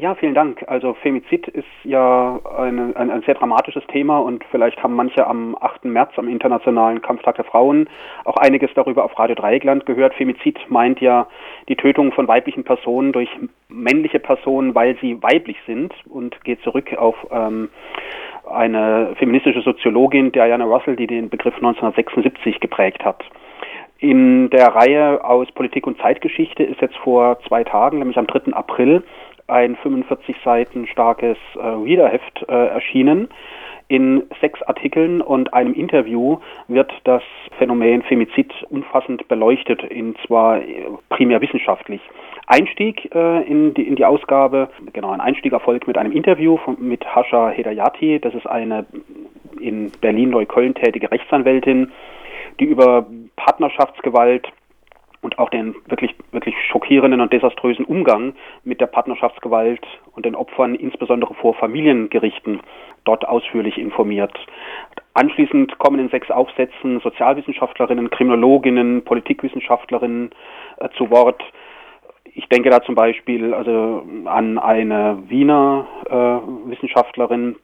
Ja, 0.00 0.14
vielen 0.14 0.34
Dank. 0.34 0.62
Also 0.68 0.94
Femizid 0.94 1.48
ist 1.48 1.66
ja 1.82 2.38
eine, 2.56 2.92
ein, 2.94 3.10
ein, 3.10 3.22
sehr 3.22 3.34
dramatisches 3.34 3.84
Thema 3.88 4.18
und 4.18 4.44
vielleicht 4.52 4.80
haben 4.80 4.94
manche 4.94 5.26
am 5.26 5.56
8. 5.60 5.86
März, 5.86 6.12
am 6.18 6.28
Internationalen 6.28 7.02
Kampftag 7.02 7.34
der 7.34 7.44
Frauen, 7.44 7.90
auch 8.24 8.36
einiges 8.36 8.70
darüber 8.76 9.04
auf 9.04 9.18
Radio 9.18 9.34
Dreieckland 9.34 9.86
gehört. 9.86 10.14
Femizid 10.14 10.56
meint 10.68 11.00
ja 11.00 11.26
die 11.68 11.74
Tötung 11.74 12.12
von 12.12 12.28
weiblichen 12.28 12.62
Personen 12.62 13.10
durch 13.10 13.28
männliche 13.68 14.20
Personen, 14.20 14.72
weil 14.76 14.96
sie 15.00 15.20
weiblich 15.20 15.56
sind 15.66 15.92
und 16.08 16.44
geht 16.44 16.62
zurück 16.62 16.96
auf 16.96 17.16
ähm, 17.32 17.68
eine 18.48 19.16
feministische 19.18 19.62
Soziologin, 19.62 20.30
Diana 20.30 20.64
Russell, 20.64 20.94
die 20.94 21.08
den 21.08 21.28
Begriff 21.28 21.56
1976 21.56 22.60
geprägt 22.60 23.04
hat. 23.04 23.24
In 24.00 24.48
der 24.50 24.68
Reihe 24.68 25.24
aus 25.24 25.50
Politik 25.50 25.88
und 25.88 25.98
Zeitgeschichte 25.98 26.62
ist 26.62 26.80
jetzt 26.80 26.96
vor 26.98 27.40
zwei 27.48 27.64
Tagen, 27.64 27.98
nämlich 27.98 28.16
am 28.16 28.28
3. 28.28 28.52
April, 28.52 29.02
ein 29.48 29.76
45 29.76 30.36
Seiten 30.44 30.86
starkes 30.86 31.36
äh, 31.56 31.58
Readerheft 31.58 32.44
äh, 32.48 32.52
erschienen. 32.52 33.28
In 33.90 34.24
sechs 34.42 34.60
Artikeln 34.62 35.22
und 35.22 35.54
einem 35.54 35.72
Interview 35.72 36.38
wird 36.68 36.92
das 37.04 37.22
Phänomen 37.56 38.02
Femizid 38.02 38.52
umfassend 38.68 39.26
beleuchtet, 39.28 39.82
in 39.82 40.14
zwar 40.26 40.60
primär 41.08 41.40
wissenschaftlich. 41.40 42.02
Einstieg 42.46 43.10
äh, 43.14 43.42
in, 43.44 43.72
die, 43.72 43.88
in 43.88 43.96
die 43.96 44.04
Ausgabe, 44.04 44.68
genau, 44.92 45.10
ein 45.10 45.22
Einstieg 45.22 45.54
erfolgt 45.54 45.86
mit 45.86 45.96
einem 45.96 46.12
Interview 46.12 46.58
von, 46.58 46.76
mit 46.80 47.04
Hasha 47.06 47.48
Hedayati. 47.48 48.20
Das 48.20 48.34
ist 48.34 48.46
eine 48.46 48.84
in 49.58 49.90
Berlin-Neukölln 50.02 50.74
tätige 50.74 51.10
Rechtsanwältin, 51.10 51.90
die 52.60 52.66
über 52.66 53.06
Partnerschaftsgewalt 53.36 54.48
und 55.20 55.38
auch 55.38 55.50
den 55.50 55.74
wirklich, 55.86 56.14
wirklich 56.32 56.54
schockierenden 56.70 57.20
und 57.20 57.32
desaströsen 57.32 57.84
Umgang 57.84 58.34
mit 58.64 58.80
der 58.80 58.86
Partnerschaftsgewalt 58.86 59.84
und 60.12 60.24
den 60.24 60.34
Opfern, 60.34 60.74
insbesondere 60.74 61.34
vor 61.34 61.54
Familiengerichten, 61.54 62.60
dort 63.04 63.26
ausführlich 63.26 63.78
informiert. 63.78 64.32
Anschließend 65.14 65.78
kommen 65.78 65.98
in 65.98 66.08
sechs 66.10 66.30
Aufsätzen 66.30 67.00
Sozialwissenschaftlerinnen, 67.00 68.10
Kriminologinnen, 68.10 69.04
Politikwissenschaftlerinnen 69.04 70.30
äh, 70.78 70.88
zu 70.96 71.10
Wort. 71.10 71.42
Ich 72.34 72.48
denke 72.48 72.70
da 72.70 72.82
zum 72.82 72.94
Beispiel 72.94 73.52
also 73.54 74.06
an 74.26 74.58
eine 74.58 75.18
Wiener 75.28 75.86
äh, 76.08 76.70
Wissenschaftlerin, 76.70 77.56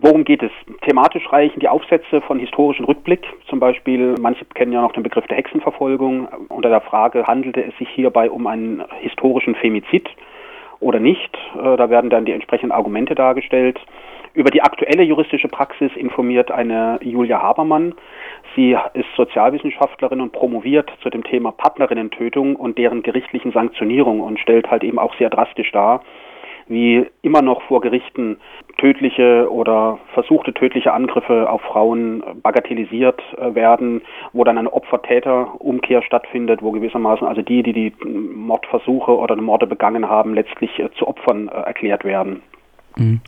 Worum 0.00 0.24
geht 0.24 0.42
es? 0.42 0.50
Thematisch 0.82 1.32
reichen 1.32 1.60
die 1.60 1.68
Aufsätze 1.68 2.20
von 2.20 2.38
historischen 2.38 2.84
Rückblick, 2.84 3.24
zum 3.48 3.60
Beispiel, 3.60 4.14
manche 4.20 4.44
kennen 4.44 4.72
ja 4.72 4.82
noch 4.82 4.92
den 4.92 5.02
Begriff 5.02 5.26
der 5.26 5.36
Hexenverfolgung, 5.38 6.28
unter 6.48 6.68
der 6.68 6.82
Frage, 6.82 7.26
handelte 7.26 7.64
es 7.64 7.76
sich 7.78 7.88
hierbei 7.88 8.30
um 8.30 8.46
einen 8.46 8.84
historischen 9.00 9.54
Femizid 9.54 10.08
oder 10.80 11.00
nicht? 11.00 11.34
Äh, 11.54 11.76
da 11.76 11.88
werden 11.88 12.10
dann 12.10 12.26
die 12.26 12.32
entsprechenden 12.32 12.72
Argumente 12.72 13.14
dargestellt. 13.14 13.80
Über 14.34 14.50
die 14.50 14.60
aktuelle 14.60 15.02
juristische 15.02 15.48
Praxis 15.48 15.90
informiert 15.96 16.50
eine 16.50 16.98
Julia 17.02 17.40
Habermann. 17.40 17.94
Sie 18.54 18.76
ist 18.92 19.08
Sozialwissenschaftlerin 19.16 20.20
und 20.20 20.32
promoviert 20.32 20.90
zu 21.02 21.08
dem 21.08 21.24
Thema 21.24 21.52
Partnerinnentötung 21.52 22.56
und 22.56 22.76
deren 22.76 23.02
gerichtlichen 23.02 23.52
Sanktionierung 23.52 24.20
und 24.20 24.38
stellt 24.38 24.70
halt 24.70 24.84
eben 24.84 24.98
auch 24.98 25.16
sehr 25.16 25.30
drastisch 25.30 25.72
dar, 25.72 26.02
wie 26.68 27.06
immer 27.22 27.42
noch 27.42 27.62
vor 27.62 27.80
Gerichten 27.80 28.38
tödliche 28.78 29.50
oder 29.50 29.98
versuchte 30.12 30.52
tödliche 30.52 30.92
Angriffe 30.92 31.48
auf 31.48 31.62
Frauen 31.62 32.22
bagatellisiert 32.42 33.20
äh, 33.38 33.54
werden, 33.54 34.02
wo 34.32 34.44
dann 34.44 34.58
eine 34.58 34.72
Opfer-Täter-Umkehr 34.72 36.02
stattfindet, 36.02 36.62
wo 36.62 36.72
gewissermaßen 36.72 37.26
also 37.26 37.42
die, 37.42 37.62
die 37.62 37.72
die 37.72 37.92
Mordversuche 38.04 39.16
oder 39.16 39.36
Morde 39.36 39.66
begangen 39.66 40.08
haben, 40.08 40.34
letztlich 40.34 40.78
äh, 40.78 40.90
zu 40.98 41.06
Opfern 41.08 41.48
äh, 41.48 41.52
erklärt 41.52 42.04
werden. 42.04 42.42
Mhm. 42.96 43.20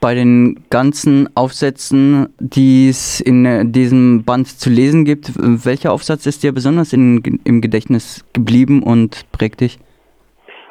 Bei 0.00 0.14
den 0.14 0.64
ganzen 0.70 1.28
Aufsätzen, 1.34 2.28
die 2.38 2.88
es 2.88 3.20
in 3.20 3.72
diesem 3.72 4.24
Band 4.24 4.48
zu 4.48 4.70
lesen 4.70 5.04
gibt, 5.04 5.32
welcher 5.36 5.92
Aufsatz 5.92 6.26
ist 6.26 6.42
dir 6.42 6.52
besonders 6.52 6.92
in, 6.92 7.40
im 7.44 7.60
Gedächtnis 7.60 8.24
geblieben 8.32 8.82
und 8.82 9.30
prägt 9.32 9.60
dich? 9.60 9.78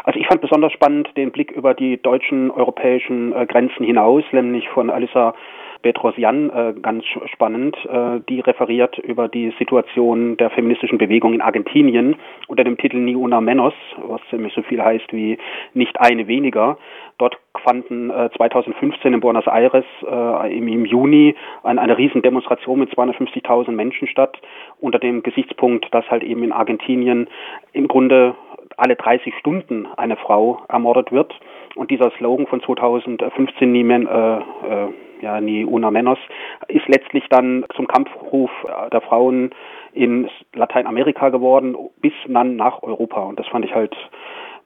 Also 0.07 0.21
ich 0.21 0.27
fand 0.27 0.39
besonders 0.39 0.71
spannend 0.71 1.09
den 1.17 1.31
Blick 1.33 1.51
über 1.51 1.73
die 1.73 2.01
deutschen, 2.01 2.49
europäischen 2.49 3.33
äh, 3.33 3.45
Grenzen 3.45 3.83
hinaus, 3.83 4.23
nämlich 4.31 4.69
von 4.69 4.89
Alissa 4.89 5.35
Bedrosian 5.81 6.49
äh, 6.49 6.73
ganz 6.81 7.03
spannend. 7.25 7.75
Äh, 7.85 8.21
die 8.29 8.39
referiert 8.39 8.97
über 8.99 9.27
die 9.27 9.53
Situation 9.59 10.37
der 10.37 10.49
feministischen 10.49 10.97
Bewegung 10.97 11.33
in 11.33 11.41
Argentinien 11.41 12.15
unter 12.47 12.63
dem 12.63 12.77
Titel 12.77 12.95
Ni 12.99 13.17
una 13.17 13.41
menos, 13.41 13.73
was 13.97 14.21
ziemlich 14.29 14.53
so 14.53 14.61
viel 14.61 14.81
heißt 14.81 15.11
wie 15.11 15.37
nicht 15.73 15.99
eine 15.99 16.25
weniger. 16.27 16.77
Dort 17.17 17.37
fanden 17.63 18.09
äh, 18.09 18.29
2015 18.37 19.13
in 19.13 19.19
Buenos 19.19 19.47
Aires 19.47 19.85
äh, 20.09 20.57
im, 20.57 20.69
im, 20.69 20.85
Juni 20.85 21.35
ein, 21.63 21.79
eine 21.79 21.97
Riesendemonstration 21.97 22.79
mit 22.79 22.93
250.000 22.93 23.71
Menschen 23.71 24.07
statt, 24.07 24.39
unter 24.79 24.99
dem 24.99 25.21
Gesichtspunkt, 25.21 25.87
dass 25.91 26.09
halt 26.09 26.23
eben 26.23 26.43
in 26.43 26.53
Argentinien 26.53 27.27
im 27.73 27.89
Grunde 27.89 28.35
alle 28.77 28.95
30 28.95 29.33
Stunden 29.39 29.87
eine 29.97 30.15
Frau 30.15 30.61
ermordet 30.69 31.11
wird. 31.11 31.33
Und 31.75 31.91
dieser 31.91 32.11
Slogan 32.11 32.47
von 32.47 32.61
2015, 32.61 33.71
nie, 33.71 33.83
men, 33.83 34.07
äh, 34.07 34.37
äh, 34.37 34.87
ja, 35.21 35.41
nie 35.41 35.65
una 35.65 35.91
menos, 35.91 36.19
ist 36.67 36.87
letztlich 36.87 37.23
dann 37.29 37.65
zum 37.75 37.87
Kampfruf 37.87 38.51
der 38.91 39.01
Frauen 39.01 39.51
in 39.93 40.29
Lateinamerika 40.53 41.29
geworden, 41.29 41.75
bis 42.01 42.13
dann 42.27 42.55
nach 42.55 42.83
Europa. 42.83 43.21
Und 43.23 43.39
das 43.39 43.47
fand 43.47 43.65
ich 43.65 43.73
halt 43.73 43.95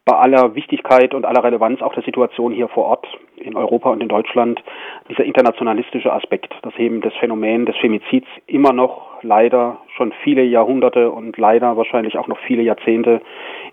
bei 0.06 0.16
aller 0.16 0.56
Wichtigkeit 0.56 1.14
und 1.14 1.26
aller 1.26 1.44
Relevanz 1.44 1.82
auch 1.82 1.94
der 1.94 2.04
Situation 2.04 2.52
hier 2.52 2.68
vor 2.68 2.86
Ort 2.86 3.08
in 3.38 3.56
Europa 3.56 3.92
und 3.92 4.02
in 4.02 4.10
Deutschland 4.10 4.62
dieser 5.10 5.24
internationalistische 5.24 6.12
Aspekt, 6.12 6.54
dass 6.64 6.76
eben 6.78 7.02
das 7.02 7.14
Phänomen 7.16 7.66
des 7.66 7.78
Femizids 7.78 8.28
immer 8.48 8.74
noch 8.74 9.11
leider 9.24 9.80
schon 9.96 10.14
viele 10.24 10.44
Jahrhunderte 10.44 11.12
und 11.12 11.38
leider 11.38 11.78
wahrscheinlich 11.78 12.18
auch 12.18 12.28
noch 12.28 12.40
viele 12.48 12.64
Jahrzehnte 12.64 13.22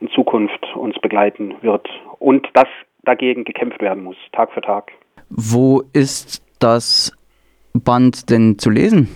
in 0.01 0.09
Zukunft 0.11 0.75
uns 0.75 0.99
begleiten 0.99 1.55
wird 1.63 1.89
und 2.19 2.47
dass 2.55 2.69
dagegen 3.03 3.45
gekämpft 3.45 3.81
werden 3.81 4.05
muss, 4.05 4.17
Tag 4.33 4.53
für 4.53 4.61
Tag. 4.61 4.93
Wo 5.31 5.83
ist 5.93 6.43
das 6.61 7.13
Band 7.75 8.31
denn 8.31 8.59
zu 8.59 8.71
lesen? 8.71 9.09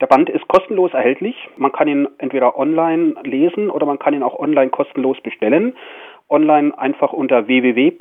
Der 0.00 0.06
Band 0.06 0.28
ist 0.28 0.46
kostenlos 0.48 0.92
erhältlich. 0.94 1.36
Man 1.56 1.70
kann 1.70 1.86
ihn 1.86 2.08
entweder 2.18 2.58
online 2.58 3.14
lesen 3.22 3.70
oder 3.70 3.86
man 3.86 3.98
kann 3.98 4.14
ihn 4.14 4.22
auch 4.22 4.38
online 4.38 4.70
kostenlos 4.70 5.20
bestellen 5.22 5.74
online 6.32 6.76
einfach 6.76 7.12
unter 7.12 7.46
www.bpb.de, 7.46 8.00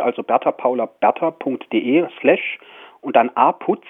also 0.00 0.22
Bertha 0.22 0.52
Paula 0.52 0.86
Bertha.de 0.86 2.06
slash 2.20 2.58
und 3.00 3.16
dann 3.16 3.30
aputz 3.34 3.84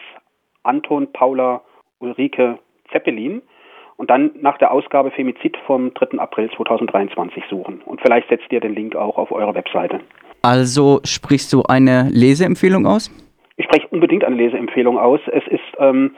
Anton 0.63 1.13
Paula 1.13 1.63
Ulrike 1.99 2.59
Zeppelin 2.91 3.43
und 3.97 4.11
dann 4.11 4.33
nach 4.41 4.59
der 4.59 4.73
Ausgabe 4.73 5.11
Femizid 5.11 5.57
vom 5.67 5.95
3. 5.95 6.19
April 6.19 6.51
2023 6.51 7.45
suchen. 7.49 7.83
Und 7.85 8.01
vielleicht 8.01 8.29
setzt 8.29 8.51
ihr 8.51 8.61
den 8.61 8.75
Link 8.75 8.97
auch 8.97 9.17
auf 9.17 9.33
eure 9.33 9.55
Webseite. 9.55 10.01
Also 10.43 11.01
sprichst 11.05 11.53
du 11.53 11.63
eine 11.63 12.09
Leseempfehlung 12.11 12.87
aus? 12.87 13.11
Ich 13.57 13.67
spreche 13.67 13.87
unbedingt 13.89 14.25
eine 14.25 14.37
Leseempfehlung 14.37 14.99
aus. 14.99 15.21
Es 15.27 15.47
ist 15.47 15.61
ähm, 15.79 16.17